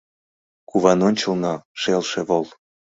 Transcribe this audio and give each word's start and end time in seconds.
Куван 0.69 0.99
ончылно— 1.07 1.53
шелше 1.81 2.21
вол. 2.27 2.45